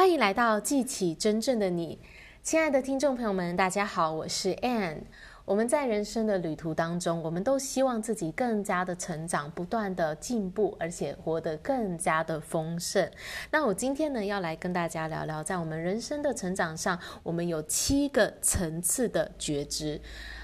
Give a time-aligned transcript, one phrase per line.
[0.00, 1.98] 欢迎来到记起真正的你，
[2.42, 5.02] 亲爱的听众朋友们，大家好，我是 Anne。
[5.44, 13.10] 我们在人生的旅途当中，我们都希望自己更加的成长，不断的进步，而且活得更加的丰盛。
[13.50, 20.00] 那我今天呢，要来跟大家聊聊，在我们人生的成长上，我们有七个层次的觉知。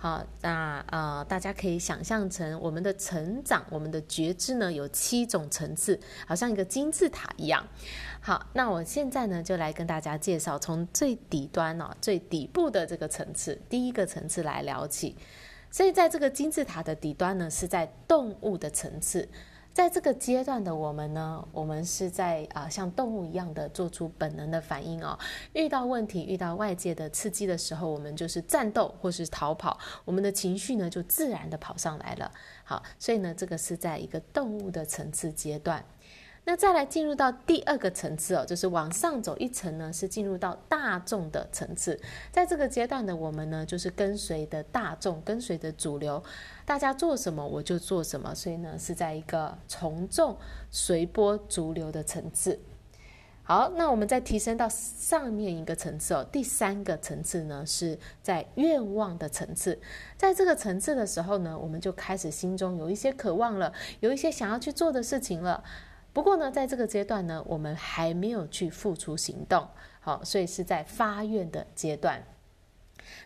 [0.00, 7.66] 好，那呃，大家可以想象成我们的成长，我们的觉知呢，有七种层次，好像一个金字塔一样。
[8.20, 15.16] 好，那我现在呢，就来跟大家介绍从最底端哦，最底部的这个层次，第一个层次来聊起。
[15.70, 19.28] 所以在这个金字塔的底端呢，是在动物的层次。
[19.78, 25.16] 在这个阶段的我们呢，我们是在啊、像动物一样的做出本能的反应哦。
[25.52, 32.28] 遇到问题、遇到外界的刺激的时候，我们就是战斗或是逃跑，我们的情绪呢就自然的跑上来了。
[32.64, 35.84] 好，所以呢，这个是在一个动物的层次阶段。
[36.48, 42.00] 那再来进入到第二个层次哦，就是往上走一层呢，是进入到大众的层次。
[42.32, 46.24] 在这个阶段的我们呢，就是跟随的大众，跟随的主流，
[46.64, 50.38] 大家做什么我就做什么，所以呢，是在一个从众
[50.70, 52.58] 随波逐流的层次。
[53.42, 59.78] 好，那我们再提升到上面一个层次哦，第三个层次呢，是在愿望的层次。
[60.16, 65.62] 在这个层次的时候呢，我们就开始心中有一些渴望了，有一些想要去做的事情了。
[66.18, 69.68] 不过呢，在这个阶段呢，我们还没有去付出行动，
[70.00, 72.20] 好，所以是在发愿的阶段。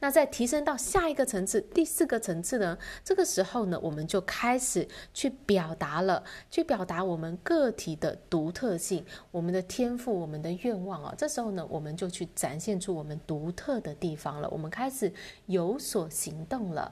[0.00, 11.14] 那在提升到下一个层次，第四个层次呢，这个时候呢，我们就开始去表达了，去表达我们个体的独特性、我们的天赋、我们的愿望哦。
[11.18, 15.12] 这时候呢，我们就去展现出我们独特的地方了，我们开始
[15.44, 16.90] 有所行动了。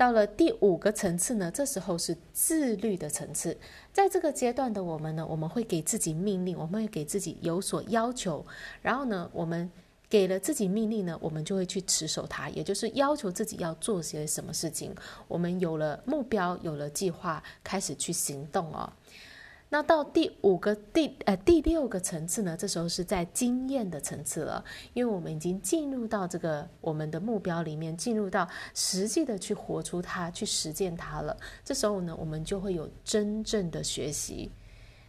[0.00, 3.54] 到了第五个层次呢，这时候是自律的层次。
[3.92, 8.42] 在这个阶段的我们呢，我们会给自己命令，我们会给自己有所要求。
[8.80, 9.70] 然后呢，我们
[10.08, 14.94] 给了自己命令呢，我们就会去持守它，也就是要求自己要做些什么事情。
[15.28, 18.90] 我们有了目标，有了计划，开始去行动哦。
[19.72, 22.56] 那到第五个、第呃第六个层次呢？
[22.56, 24.64] 这时候是在经验的层次了，
[24.94, 31.36] 因为我们已经进入到这个我们的目标里面，进入到实际的去活出它、去实践它了。
[31.64, 34.50] 这时候呢，我们就会有真正的学习。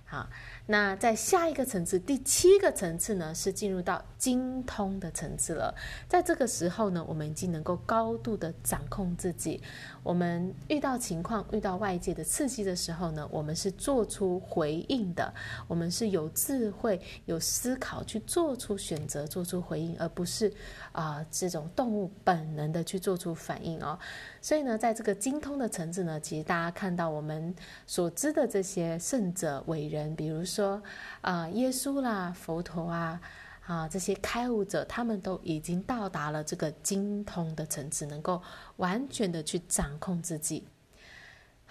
[0.05, 0.29] 好，
[0.67, 5.73] 那在下一个层次，第七个层次呢，是进入到精通的层次了。
[6.07, 9.61] 在这个时候呢，我们已经能够高度的掌控自己。
[10.03, 15.33] 我们遇到情况、遇到外界的刺激的时候呢，我们是做出回应的。
[15.67, 20.51] 我们是有智慧、有思考去做出选择、做出回应，而不是
[20.91, 23.97] 啊、这种动物本能的去做出反应哦。
[24.41, 27.53] 所以呢，在这个精通的层次呢，其实大家看到我们
[27.85, 30.81] 所知的这些圣者伟人，比如说
[31.21, 33.21] 啊、耶稣啦、佛陀啊
[33.65, 38.41] 啊这些开悟者，他们都已经到达了这个精通的层次，能够
[38.77, 40.67] 完全的去掌控自己。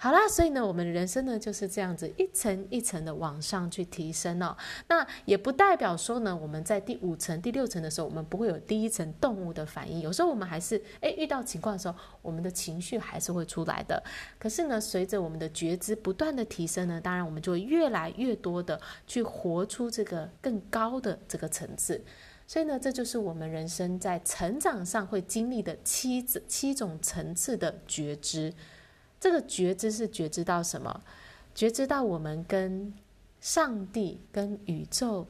[0.03, 4.57] 好啦，所以呢，我们人生呢就是这样子一层一层的往上去提升哦。
[4.87, 9.99] 那也不代表说呢，我们在第五层、第六层的时候，我们不会有第一层动物的反应。
[9.99, 14.01] 有时候我们还是诶遇到情况的时候，我们的情绪还是会出来的。
[14.39, 22.03] 可是呢，随着我们的觉知不断的提升呢，当然我们就会越来越多的去活出这个更高的这个层次。
[22.47, 28.51] 所以呢，这就是我们人生在成长上会经历的七七种层次的觉知。
[29.21, 31.03] 这个觉知是觉知到什么？
[31.53, 32.91] 觉知到我们跟
[33.39, 35.27] 上帝、跟宇宙、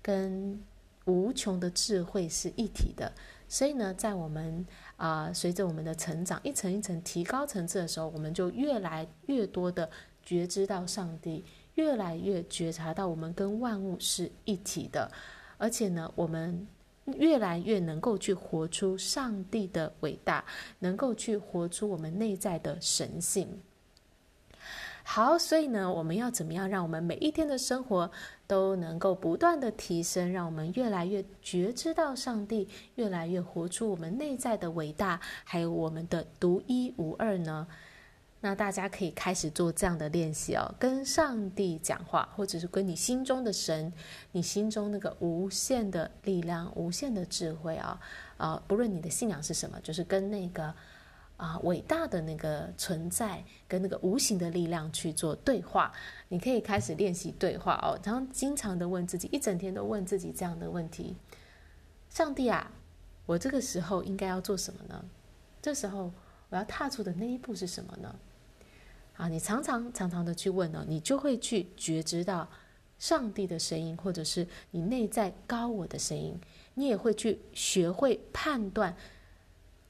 [0.00, 0.62] 跟
[1.06, 3.12] 无穷的智慧是一体的。
[3.48, 4.64] 所以呢，在我们
[4.96, 9.90] 啊、随着我们的成长，一层一层提高层次的时候，我们就越来越多的
[10.22, 15.10] 觉知到上帝，越来越觉察到我们跟万物是一体的，
[15.58, 16.64] 而且呢，我们。
[17.06, 20.44] 越来越能够去活出上帝的伟大，
[20.78, 23.60] 能够去活出我们内在的神性。
[25.04, 28.08] 好，所以呢，我们要怎么样让我们每一天的生活
[28.46, 37.66] 都能够不断的提升，让我们越来越觉知到上帝，越来越活出我们内在的伟大，还有我们的独一无二呢？
[38.44, 43.92] 那大家可以开始做这样的练习哦，跟上帝讲话，或者是跟你心中的神，
[44.32, 48.00] 你心中那个无限的力量、无限的智慧啊，
[48.38, 50.74] 啊，不论你的信仰是什么，就是跟那个
[51.36, 55.92] 啊伟大的那个存在，跟那个无形的力量去做对话。
[56.28, 61.16] 你可以开始练习对话哦，然后经常的问自己，一整天都问自己这样的问题：
[62.10, 62.72] 上帝啊，
[63.24, 65.04] 我这个时候应该要做什么呢？
[65.62, 66.10] 这时候
[66.48, 68.12] 我要踏出的那一步是什么呢？
[69.22, 72.48] 啊，你常常常常的去问呢，你就会去觉知到
[72.98, 76.36] 上帝的声音，或者是你内在高我的声音，
[76.74, 78.96] 你也会去学会判断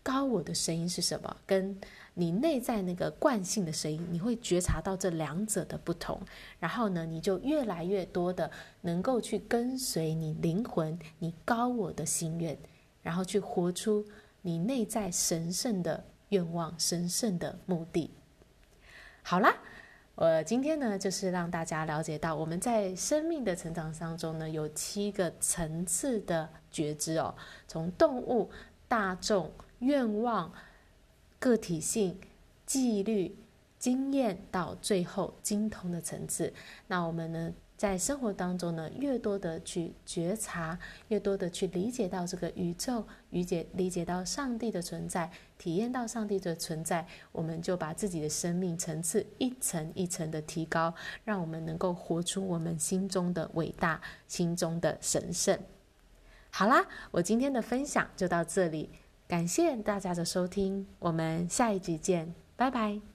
[0.03, 1.81] 高我的声音是什么，跟
[2.13, 6.21] 你内在那个惯性的声音，你会觉察到这两者的不同。
[6.61, 8.51] 然后呢，你就越来越多的
[8.83, 12.59] 能够去跟随你灵魂、你高我的心愿，
[13.01, 14.05] 然后去活出
[14.43, 18.11] 你内在神圣的愿望、神圣的目的。
[19.23, 19.55] 好啦。
[20.15, 27.35] 我今天呢，就是让大家了解到，我们在生命的成长当中呢，有七个层次的觉知哦，
[27.67, 28.51] 从动物、
[28.87, 30.53] 大众、愿望、
[31.39, 32.21] 个体性、
[32.67, 33.35] 纪律、
[33.79, 36.53] 经验，到最后精通的层次。
[36.87, 37.51] 那我们呢，
[37.83, 50.95] 在生活当中呢，越多的去觉察，越多的去理解到这个宇宙，理解理解到上帝的存在，体验到上帝的存在，我们就把自己的生命层次一层一层的提高，
[51.25, 55.59] 让我们能够活出我们心中的伟大，心中的神圣。
[56.51, 58.91] 好啦，我今天的分享就到这里，
[59.27, 63.12] 感谢大家的收听，我们下一集见，拜拜。